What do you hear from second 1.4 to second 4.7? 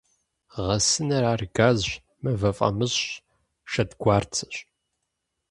газщ, мывэ фӀамыщӀщ, шэдгуарцэщ.